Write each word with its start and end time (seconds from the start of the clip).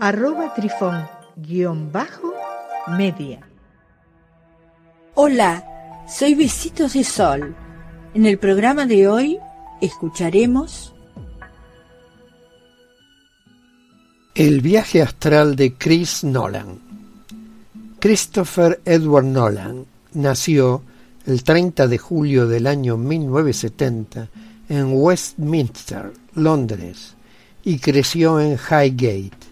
arroba 0.00 0.54
trifón 0.54 1.08
guion 1.36 1.90
bajo 1.90 2.32
media. 2.96 3.40
Hola, 5.14 5.64
soy 6.08 6.34
Besitos 6.34 6.92
de 6.92 7.02
Sol. 7.02 7.54
En 8.14 8.24
el 8.24 8.38
programa 8.38 8.86
de 8.86 9.08
hoy 9.08 9.38
escucharemos 9.80 10.94
El 14.34 14.60
viaje 14.60 15.02
astral 15.02 15.56
de 15.56 15.74
Chris 15.74 16.22
Nolan. 16.22 16.78
Christopher 17.98 18.80
Edward 18.84 19.24
Nolan 19.24 19.84
nació 20.14 20.82
el 21.26 21.42
30 21.42 21.88
de 21.88 21.98
julio 21.98 22.46
del 22.46 22.68
año 22.68 22.96
1970 22.96 24.28
en 24.68 24.92
Westminster, 24.92 26.12
Londres, 26.34 27.16
y 27.64 27.80
creció 27.80 28.38
en 28.38 28.52
Highgate. 28.52 29.47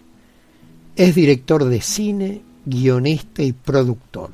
Es 0.97 1.13
director 1.13 1.63
de 1.63 1.79
cine, 1.79 2.41
guionista 2.65 3.43
y 3.43 3.51
productor. 3.51 4.31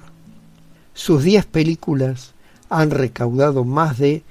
Sus 0.94 1.22
diez 1.22 1.46
películas 1.46 2.36
han 2.70 2.90
recaudado 2.90 3.66
más 3.66 3.98
de 3.98 4.24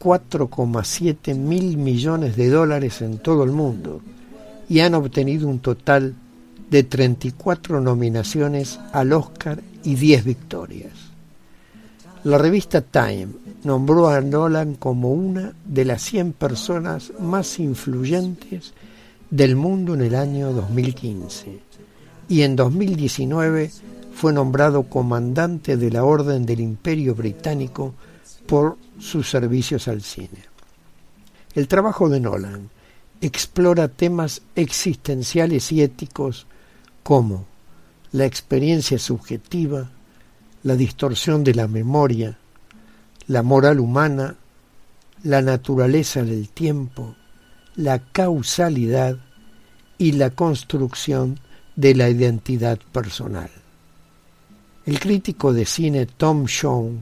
4,7 0.00 1.34
mil 1.34 1.78
millones 1.78 2.36
de 2.36 2.48
dólares 2.48 3.02
en 3.02 3.18
todo 3.18 3.42
el 3.42 3.50
mundo 3.50 4.02
y 4.68 4.78
han 4.78 4.94
obtenido 4.94 5.48
un 5.48 5.58
total 5.58 6.14
de 6.70 6.84
34 6.84 7.80
nominaciones 7.80 8.78
al 8.92 9.12
Oscar 9.12 9.60
y 9.82 9.96
10 9.96 10.24
victorias. 10.24 10.92
La 12.22 12.38
revista 12.38 12.82
Time 12.82 13.30
nombró 13.64 14.10
a 14.10 14.20
Nolan 14.20 14.76
como 14.76 15.10
una 15.10 15.54
de 15.64 15.84
las 15.84 16.02
100 16.02 16.34
personas 16.34 17.10
más 17.18 17.58
influyentes 17.58 18.74
del 19.30 19.54
mundo 19.54 19.94
en 19.94 20.00
el 20.02 20.14
año 20.14 20.52
2015 20.52 21.60
y 22.28 22.42
en 22.42 22.56
2019 22.56 23.70
fue 24.12 24.32
nombrado 24.32 24.84
comandante 24.84 25.76
de 25.76 25.90
la 25.90 26.04
Orden 26.04 26.44
del 26.44 26.60
Imperio 26.60 27.14
Británico 27.14 27.94
por 28.46 28.76
sus 28.98 29.30
servicios 29.30 29.88
al 29.88 30.02
cine. 30.02 30.44
El 31.54 31.68
trabajo 31.68 32.08
de 32.08 32.20
Nolan 32.20 32.70
explora 33.20 33.88
temas 33.88 34.42
existenciales 34.56 35.70
y 35.72 35.82
éticos 35.82 36.46
como 37.02 37.46
la 38.12 38.26
experiencia 38.26 38.98
subjetiva, 38.98 39.90
la 40.62 40.74
distorsión 40.74 41.44
de 41.44 41.54
la 41.54 41.68
memoria, 41.68 42.38
la 43.28 43.42
moral 43.42 43.78
humana, 43.78 44.36
la 45.22 45.42
naturaleza 45.42 46.22
del 46.22 46.48
tiempo, 46.48 47.14
la 47.76 47.98
causalidad 47.98 49.16
y 49.98 50.12
la 50.12 50.30
construcción 50.30 51.38
de 51.76 51.94
la 51.94 52.08
identidad 52.08 52.78
personal. 52.92 53.50
El 54.86 54.98
crítico 54.98 55.52
de 55.52 55.66
cine 55.66 56.06
Tom 56.06 56.46
Shaw 56.46 56.92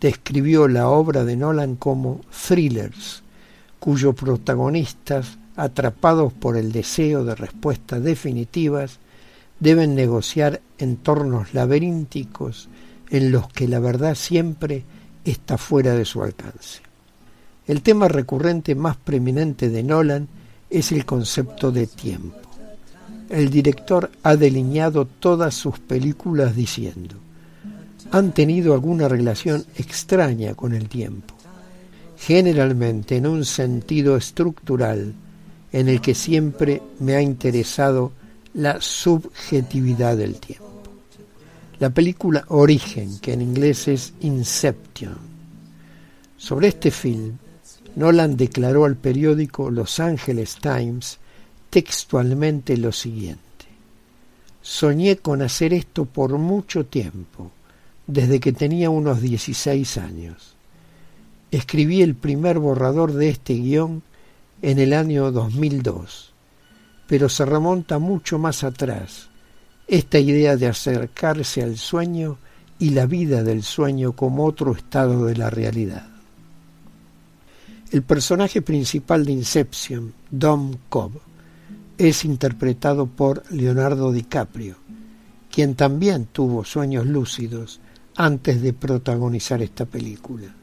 describió 0.00 0.68
la 0.68 0.88
obra 0.88 1.24
de 1.24 1.36
Nolan 1.36 1.76
como 1.76 2.20
thrillers, 2.30 3.22
cuyos 3.78 4.14
protagonistas, 4.14 5.38
atrapados 5.56 6.32
por 6.32 6.56
el 6.56 6.72
deseo 6.72 7.24
de 7.24 7.34
respuestas 7.34 8.02
definitivas, 8.02 8.98
deben 9.58 9.94
negociar 9.94 10.60
entornos 10.78 11.54
laberínticos 11.54 12.68
en 13.10 13.32
los 13.32 13.48
que 13.48 13.66
la 13.66 13.80
verdad 13.80 14.14
siempre 14.14 14.84
está 15.24 15.56
fuera 15.56 15.94
de 15.94 16.04
su 16.04 16.22
alcance. 16.22 16.85
El 17.66 17.82
tema 17.82 18.08
recurrente 18.08 18.74
más 18.74 18.96
preeminente 18.96 19.68
de 19.68 19.82
Nolan 19.82 20.28
es 20.70 20.92
el 20.92 21.04
concepto 21.04 21.72
de 21.72 21.86
tiempo 21.86 22.46
el 23.28 23.50
director 23.50 24.10
ha 24.22 24.36
delineado 24.36 25.06
todas 25.06 25.54
sus 25.54 25.78
películas 25.78 26.54
diciendo, 26.54 27.16
han 28.10 28.32
tenido 28.32 28.72
alguna 28.72 29.08
relación 29.08 29.64
extraña 29.76 30.54
con 30.54 30.74
el 30.74 30.88
tiempo, 30.88 31.34
generalmente 32.16 33.16
en 33.16 33.26
un 33.26 33.44
sentido 33.44 34.16
estructural 34.16 35.12
en 35.72 35.88
el 35.88 36.00
que 36.00 36.14
siempre 36.14 36.82
me 37.00 37.16
ha 37.16 37.20
interesado 37.20 38.12
la 38.54 38.80
subjetividad 38.80 40.16
del 40.16 40.36
tiempo. 40.36 40.64
La 41.78 41.90
película 41.90 42.44
Origen, 42.48 43.18
que 43.18 43.34
en 43.34 43.42
inglés 43.42 43.88
es 43.88 44.14
Inception. 44.20 45.18
Sobre 46.38 46.68
este 46.68 46.90
film, 46.90 47.32
Nolan 47.96 48.36
declaró 48.36 48.84
al 48.84 48.96
periódico 48.96 49.70
Los 49.70 50.00
Angeles 50.00 50.56
Times 50.60 51.18
textualmente 51.70 52.76
lo 52.76 52.92
siguiente. 52.92 53.40
Soñé 54.60 55.16
con 55.16 55.40
hacer 55.40 55.72
esto 55.72 56.04
por 56.04 56.36
mucho 56.36 56.84
tiempo, 56.84 57.50
desde 58.06 58.38
que 58.38 58.52
tenía 58.52 58.90
unos 58.90 59.22
16 59.22 59.96
años. 59.96 60.56
Escribí 61.50 62.02
el 62.02 62.14
primer 62.14 62.58
borrador 62.58 63.14
de 63.14 63.30
este 63.30 63.54
guion 63.54 64.02
en 64.60 64.78
el 64.78 64.92
año 64.92 65.32
2002, 65.32 66.34
pero 67.06 67.30
se 67.30 67.46
remonta 67.46 67.98
mucho 67.98 68.38
más 68.38 68.62
atrás, 68.62 69.30
esta 69.86 70.18
idea 70.18 70.56
de 70.56 70.66
acercarse 70.66 71.62
al 71.62 71.78
sueño 71.78 72.36
y 72.78 72.90
la 72.90 73.06
vida 73.06 73.42
del 73.42 73.62
sueño 73.62 74.12
como 74.12 74.44
otro 74.44 74.72
estado 74.72 75.24
de 75.24 75.36
la 75.36 75.48
realidad. 75.48 76.15
El 77.90 78.02
personaje 78.02 78.62
principal 78.62 79.24
de 79.24 79.32
Inception, 79.32 80.12
Dom 80.30 80.74
Cobb, 80.88 81.20
es 81.96 82.24
interpretado 82.24 83.06
por 83.06 83.44
Leonardo 83.50 84.10
DiCaprio, 84.10 84.76
quien 85.50 85.76
también 85.76 86.26
tuvo 86.26 86.64
sueños 86.64 87.06
lúcidos 87.06 87.80
antes 88.16 88.60
de 88.60 88.72
protagonizar 88.72 89.62
esta 89.62 89.86
película. 89.86 90.54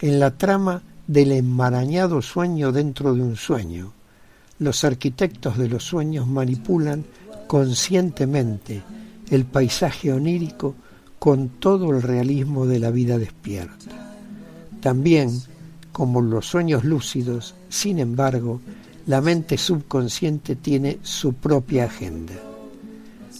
En 0.00 0.18
la 0.18 0.30
trama 0.36 0.82
del 1.06 1.32
enmarañado 1.32 2.22
sueño 2.22 2.72
dentro 2.72 3.14
de 3.14 3.20
un 3.20 3.36
sueño, 3.36 3.92
los 4.58 4.84
arquitectos 4.84 5.58
de 5.58 5.68
los 5.68 5.84
sueños 5.84 6.26
manipulan 6.26 7.04
conscientemente 7.46 8.82
el 9.30 9.44
paisaje 9.44 10.12
onírico 10.12 10.74
con 11.18 11.50
todo 11.60 11.90
el 11.90 12.02
realismo 12.02 12.66
de 12.66 12.78
la 12.78 12.90
vida 12.90 13.18
despierta. 13.18 14.18
También, 14.80 15.30
como 15.92 16.20
los 16.20 16.46
sueños 16.46 16.84
lúcidos, 16.84 17.54
sin 17.68 17.98
embargo, 17.98 18.60
la 19.06 19.20
mente 19.20 19.58
subconsciente 19.58 20.56
tiene 20.56 20.98
su 21.02 21.34
propia 21.34 21.84
agenda. 21.84 22.34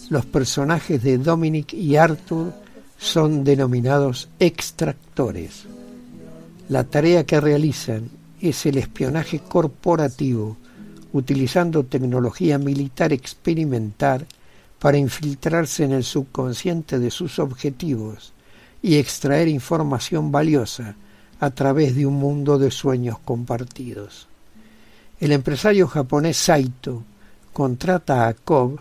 Los 0.09 0.25
personajes 0.25 1.01
de 1.01 1.17
Dominic 1.17 1.73
y 1.73 1.95
Arthur 1.95 2.53
son 2.97 3.43
denominados 3.43 4.29
extractores. 4.39 5.63
La 6.69 6.83
tarea 6.83 7.25
que 7.25 7.41
realizan 7.41 8.09
es 8.39 8.65
el 8.65 8.77
espionaje 8.77 9.39
corporativo, 9.39 10.57
utilizando 11.13 11.83
tecnología 11.85 12.57
militar 12.57 13.13
experimental 13.13 14.25
para 14.79 14.97
infiltrarse 14.97 15.85
en 15.85 15.93
el 15.93 16.03
subconsciente 16.03 16.99
de 16.99 17.09
sus 17.09 17.39
objetivos 17.39 18.33
y 18.81 18.97
extraer 18.97 19.47
información 19.47 20.31
valiosa 20.31 20.95
a 21.43 21.51
través 21.51 21.93
de 21.93 22.05
un 22.05 22.13
mundo 22.13 22.57
de 22.57 22.71
sueños 22.71 23.19
compartidos. 23.19 24.29
El 25.19 25.33
empresario 25.33 25.89
japonés 25.89 26.37
Saito 26.37 27.03
contrata 27.51 28.29
a 28.29 28.33
Cobb 28.33 28.79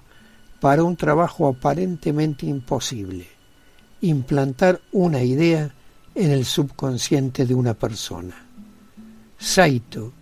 para 0.61 0.85
un 0.85 0.95
trabajo 0.95 1.49
aparentemente 1.49 2.47
imposible, 2.47 3.27
implantar 4.01 4.81
una 4.93 5.25
idea 5.25 5.75
en 6.15 6.31
el 6.31 6.45
subconsciente 6.45 7.47
de 7.47 7.55
una 7.57 7.75
persona. 7.75 8.37
Saito 9.37 10.13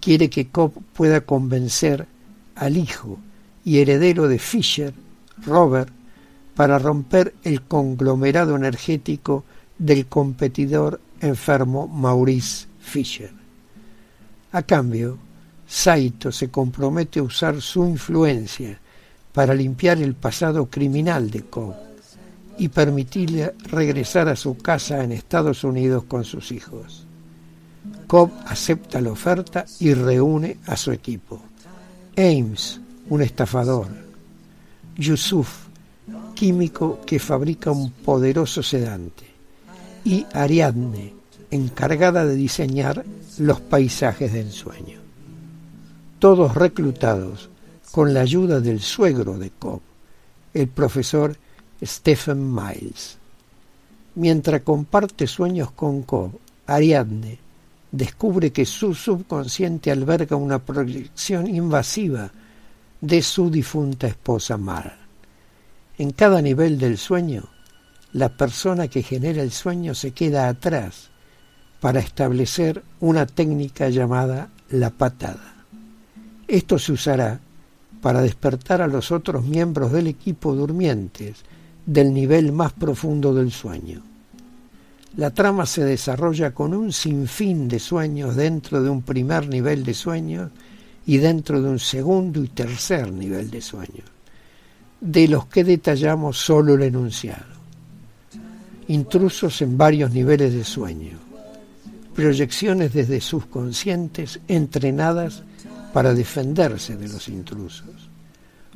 quiere 0.00 0.30
que 0.30 0.50
Cobb 0.50 0.74
pueda 0.92 1.22
convencer 1.22 2.06
al 2.54 2.76
hijo 2.76 3.18
y 3.64 3.78
heredero 3.78 4.28
de 4.28 4.38
Fisher, 4.38 4.94
Robert, 5.44 5.92
para 6.54 6.78
romper 6.78 7.34
el 7.42 7.62
conglomerado 7.62 8.54
energético 8.54 9.44
del 9.78 10.06
competidor 10.06 11.00
enfermo 11.20 11.86
Maurice 11.86 12.66
Fisher. 12.80 13.30
A 14.52 14.62
cambio, 14.62 15.18
Saito 15.66 16.32
se 16.32 16.50
compromete 16.50 17.18
a 17.18 17.22
usar 17.22 17.60
su 17.60 17.86
influencia 17.86 18.80
para 19.32 19.54
limpiar 19.54 19.98
el 19.98 20.14
pasado 20.14 20.66
criminal 20.66 21.30
de 21.30 21.42
Cobb 21.42 21.74
y 22.56 22.68
permitirle 22.68 23.54
regresar 23.70 24.28
a 24.28 24.36
su 24.36 24.56
casa 24.56 25.04
en 25.04 25.12
Estados 25.12 25.62
Unidos 25.64 26.04
con 26.04 26.24
sus 26.24 26.50
hijos. 26.50 27.06
Cobb 28.06 28.32
acepta 28.46 29.00
la 29.00 29.12
oferta 29.12 29.64
y 29.78 29.94
reúne 29.94 30.56
a 30.66 30.76
su 30.76 30.90
equipo. 30.90 31.40
Ames, 32.16 32.80
un 33.10 33.22
estafador. 33.22 33.88
Yusuf, 34.96 35.66
químico 36.34 37.00
que 37.06 37.18
fabrica 37.18 37.70
un 37.70 37.90
poderoso 37.92 38.62
sedante. 38.62 39.27
Y 40.08 40.24
Ariadne, 40.32 41.12
encargada 41.50 42.24
de 42.24 42.34
diseñar 42.34 43.04
los 43.36 43.60
paisajes 43.60 44.32
de 44.32 44.40
ensueño. 44.40 44.98
Todos 46.18 46.54
reclutados 46.54 47.50
con 47.92 48.14
la 48.14 48.20
ayuda 48.20 48.60
del 48.60 48.80
suegro 48.80 49.36
de 49.36 49.50
Cobb, 49.50 49.82
el 50.54 50.68
profesor 50.68 51.36
Stephen 51.84 52.54
Miles. 52.54 53.18
Mientras 54.14 54.62
comparte 54.62 55.26
sueños 55.26 55.72
con 55.72 56.04
Cobb, 56.04 56.38
Ariadne 56.66 57.38
descubre 57.92 58.50
que 58.50 58.64
su 58.64 58.94
subconsciente 58.94 59.90
alberga 59.90 60.36
una 60.36 60.58
proyección 60.58 61.54
invasiva 61.54 62.30
de 62.98 63.20
su 63.20 63.50
difunta 63.50 64.06
esposa 64.06 64.56
Mar. 64.56 64.96
En 65.98 66.12
cada 66.12 66.40
nivel 66.40 66.78
del 66.78 66.96
sueño, 66.96 67.44
la 68.12 68.30
persona 68.30 68.88
que 68.88 69.02
genera 69.02 69.42
el 69.42 69.50
sueño 69.50 69.94
se 69.94 70.12
queda 70.12 70.48
atrás 70.48 71.10
para 71.80 72.00
establecer 72.00 72.82
una 73.00 73.26
técnica 73.26 73.88
llamada 73.88 74.50
la 74.70 74.90
patada. 74.90 75.54
Esto 76.46 76.78
se 76.78 76.92
usará 76.92 77.40
para 78.00 78.22
despertar 78.22 78.80
a 78.80 78.86
los 78.86 79.10
otros 79.12 79.44
miembros 79.44 79.92
del 79.92 80.06
equipo 80.06 80.54
durmientes 80.54 81.44
del 81.84 82.12
nivel 82.12 82.52
más 82.52 82.72
profundo 82.72 83.34
del 83.34 83.52
sueño. 83.52 84.02
La 85.16 85.30
trama 85.30 85.66
se 85.66 85.84
desarrolla 85.84 86.52
con 86.52 86.74
un 86.74 86.92
sinfín 86.92 87.68
de 87.68 87.78
sueños 87.78 88.36
dentro 88.36 88.82
de 88.82 88.90
un 88.90 89.02
primer 89.02 89.48
nivel 89.48 89.84
de 89.84 89.94
sueños 89.94 90.50
y 91.06 91.16
dentro 91.16 91.60
de 91.60 91.68
un 91.68 91.78
segundo 91.78 92.42
y 92.44 92.48
tercer 92.48 93.10
nivel 93.12 93.50
de 93.50 93.60
sueños, 93.60 94.04
de 95.00 95.26
los 95.28 95.46
que 95.46 95.64
detallamos 95.64 96.38
solo 96.38 96.74
el 96.74 96.82
enunciado. 96.82 97.57
Intrusos 98.88 99.60
en 99.62 99.76
varios 99.76 100.12
niveles 100.12 100.52
de 100.54 100.64
sueño, 100.64 101.18
proyecciones 102.14 102.92
desde 102.92 103.20
subconscientes 103.20 104.40
entrenadas 104.48 105.42
para 105.92 106.14
defenderse 106.14 106.96
de 106.96 107.08
los 107.08 107.28
intrusos, 107.28 108.08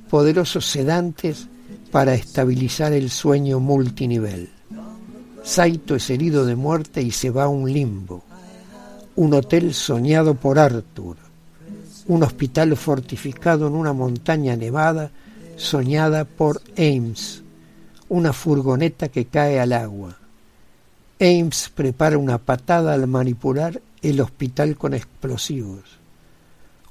poderosos 0.08 0.66
sedantes 0.66 1.48
para 1.90 2.14
estabilizar 2.14 2.92
el 2.92 3.10
sueño 3.10 3.58
multinivel. 3.58 4.50
Saito 5.42 5.96
es 5.96 6.08
herido 6.10 6.44
de 6.46 6.56
muerte 6.56 7.02
y 7.02 7.10
se 7.10 7.30
va 7.30 7.44
a 7.44 7.48
un 7.48 7.72
limbo, 7.72 8.22
un 9.16 9.34
hotel 9.34 9.74
soñado 9.74 10.34
por 10.34 10.58
Arthur, 10.58 11.16
un 12.06 12.22
hospital 12.22 12.76
fortificado 12.76 13.66
en 13.66 13.74
una 13.74 13.92
montaña 13.92 14.56
nevada 14.56 15.10
soñada 15.56 16.24
por 16.24 16.60
Ames, 16.76 17.41
una 18.12 18.34
furgoneta 18.34 19.08
que 19.08 19.24
cae 19.24 19.58
al 19.58 19.72
agua. 19.72 20.18
Ames 21.18 21.72
prepara 21.74 22.18
una 22.18 22.36
patada 22.36 22.92
al 22.92 23.06
manipular 23.06 23.80
el 24.02 24.20
hospital 24.20 24.76
con 24.76 24.92
explosivos, 24.92 25.98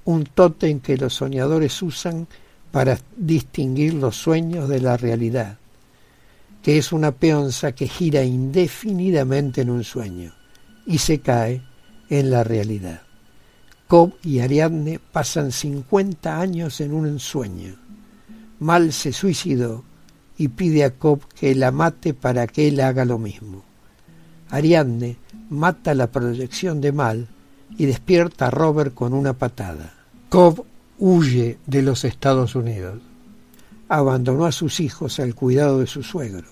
un 0.05 0.23
tótem 0.23 0.79
que 0.79 0.97
los 0.97 1.13
soñadores 1.13 1.79
usan 1.83 2.27
para 2.71 2.97
distinguir 3.15 3.93
los 3.93 4.15
sueños 4.15 4.67
de 4.67 4.81
la 4.81 4.97
realidad, 4.97 5.59
que 6.63 6.79
es 6.79 6.91
una 6.91 7.11
peonza 7.11 7.73
que 7.73 7.87
gira 7.87 8.23
indefinidamente 8.23 9.61
en 9.61 9.69
un 9.69 9.83
sueño 9.83 10.33
y 10.87 10.97
se 10.97 11.19
cae 11.19 11.61
en 12.09 12.31
la 12.31 12.43
realidad. 12.43 13.03
Cobb 13.87 14.15
y 14.23 14.39
Ariadne 14.39 14.99
pasan 14.99 15.51
50 15.51 16.41
años 16.41 16.81
en 16.81 16.95
un 16.95 17.05
ensueño. 17.05 17.75
Mal 18.57 18.91
se 18.91 19.13
suicidó 19.13 19.83
y 20.41 20.47
pide 20.47 20.83
a 20.83 20.89
Cobb 20.89 21.21
que 21.39 21.53
la 21.53 21.69
mate 21.69 22.15
para 22.15 22.47
que 22.47 22.67
él 22.67 22.79
haga 22.79 23.05
lo 23.05 23.19
mismo. 23.19 23.61
Ariadne 24.49 25.17
mata 25.51 25.93
la 25.93 26.07
proyección 26.07 26.81
de 26.81 26.91
Mal 26.91 27.27
y 27.77 27.85
despierta 27.85 28.47
a 28.47 28.49
Robert 28.49 28.95
con 28.95 29.13
una 29.13 29.33
patada. 29.33 29.93
Cobb 30.29 30.65
huye 30.97 31.59
de 31.67 31.83
los 31.83 32.05
Estados 32.05 32.55
Unidos. 32.55 33.03
Abandonó 33.87 34.45
a 34.45 34.51
sus 34.51 34.79
hijos 34.79 35.19
al 35.19 35.35
cuidado 35.35 35.77
de 35.77 35.85
su 35.85 36.01
suegro. 36.01 36.47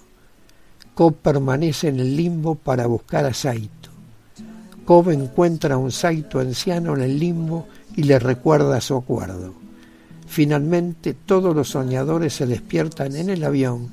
Cobb 0.93 1.15
permanece 1.15 1.87
en 1.87 1.99
el 1.99 2.15
limbo 2.15 2.53
para 2.53 2.85
buscar 2.85 3.25
a 3.25 3.33
Saito. 3.33 3.89
Cobb 4.85 5.09
encuentra 5.09 5.73
a 5.73 5.77
un 5.79 5.91
Saito 5.91 6.37
anciano 6.37 6.95
en 6.95 7.01
el 7.01 7.17
limbo 7.17 7.67
y 7.95 8.03
le 8.03 8.19
recuerda 8.19 8.81
su 8.81 8.95
acuerdo. 8.95 9.55
Finalmente 10.29 11.15
todos 11.15 11.55
los 11.55 11.69
soñadores 11.69 12.35
se 12.35 12.45
despiertan 12.45 13.15
en 13.15 13.31
el 13.31 13.43
avión 13.43 13.89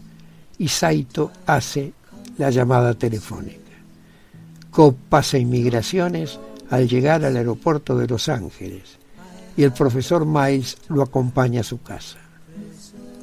y 0.58 0.68
Saito 0.68 1.32
hace 1.46 1.94
la 2.36 2.50
llamada 2.50 2.92
telefónica. 2.92 3.72
Cobb 4.70 4.96
pasa 5.08 5.38
inmigraciones 5.38 6.38
al 6.68 6.86
llegar 6.86 7.24
al 7.24 7.38
aeropuerto 7.38 7.96
de 7.96 8.06
Los 8.06 8.28
Ángeles 8.28 8.98
y 9.56 9.62
el 9.62 9.72
profesor 9.72 10.26
Miles 10.26 10.76
lo 10.88 11.00
acompaña 11.00 11.62
a 11.62 11.64
su 11.64 11.80
casa. 11.80 12.18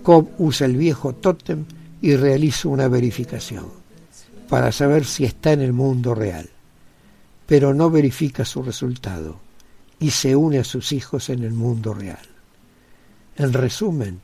Cobb 0.02 0.30
usa 0.40 0.66
el 0.66 0.76
viejo 0.76 1.14
tótem 1.14 1.66
y 2.02 2.16
realiza 2.16 2.68
una 2.68 2.88
verificación 2.88 3.68
para 4.50 4.72
saber 4.72 5.06
si 5.06 5.24
está 5.24 5.52
en 5.52 5.62
el 5.62 5.72
mundo 5.72 6.16
real, 6.16 6.50
pero 7.46 7.76
no 7.76 7.92
verifica 7.92 8.44
su 8.44 8.64
resultado 8.64 9.38
y 10.00 10.10
se 10.10 10.36
une 10.36 10.58
a 10.58 10.64
sus 10.64 10.92
hijos 10.92 11.30
en 11.30 11.44
el 11.44 11.54
mundo 11.54 11.94
real. 11.94 12.33
En 13.38 13.54
resumen, 13.54 14.22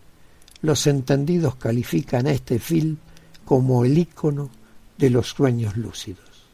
los 0.62 0.86
entendidos 0.88 1.56
califican 1.56 2.28
a 2.28 2.32
este 2.32 2.60
film 2.60 2.98
como 3.46 3.86
el 3.86 3.98
ícono 3.98 4.50
de 4.98 5.10
los 5.10 5.30
sueños 5.30 5.78
lúcidos. 5.78 6.46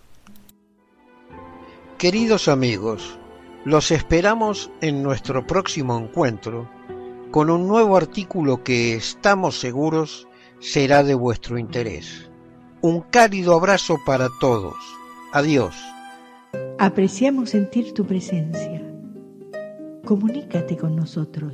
Queridos 1.97 2.47
amigos, 2.47 3.17
los 3.65 3.91
esperamos 3.91 4.69
en 4.81 5.01
nuestro 5.01 5.45
próximo 5.47 5.97
encuentro 5.97 6.69
con 7.31 7.49
un 7.49 7.67
nuevo 7.67 7.97
artículo 7.97 8.63
que 8.63 8.95
estamos 8.95 9.59
seguros 9.59 10.27
será 10.59 11.03
de 11.03 11.15
vuestro 11.15 11.57
interés. 11.57 12.29
Un 12.81 13.01
cálido 13.01 13.55
abrazo 13.55 13.97
para 14.05 14.29
todos. 14.39 14.75
Adiós. 15.33 15.75
Apreciamos 16.77 17.49
sentir 17.49 17.93
tu 17.93 18.05
presencia. 18.05 18.81
Comunícate 20.05 20.77
con 20.77 20.95
nosotros. 20.95 21.53